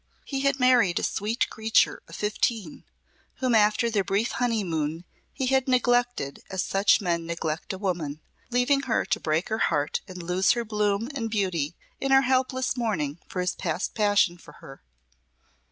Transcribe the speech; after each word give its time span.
He 0.25 0.39
had 0.39 0.59
married 0.59 0.97
a 0.97 1.03
sweet 1.03 1.47
creature 1.51 2.01
of 2.07 2.15
fifteen, 2.15 2.85
whom 3.35 3.53
after 3.53 3.87
their 3.87 4.03
brief 4.03 4.31
honeymoon 4.31 5.05
he 5.31 5.45
had 5.45 5.67
neglected 5.67 6.41
as 6.49 6.63
such 6.63 7.01
men 7.01 7.27
neglect 7.27 7.71
a 7.71 7.77
woman, 7.77 8.19
leaving 8.49 8.81
her 8.89 9.05
to 9.05 9.19
break 9.19 9.49
her 9.49 9.59
heart 9.69 10.01
and 10.07 10.23
lose 10.23 10.53
her 10.53 10.65
bloom 10.65 11.07
and 11.13 11.29
beauty 11.29 11.75
in 11.99 12.09
her 12.09 12.21
helpless 12.23 12.75
mourning 12.75 13.19
for 13.27 13.41
his 13.41 13.53
past 13.53 13.93
passion 13.93 14.39
for 14.39 14.53
her. 14.53 14.81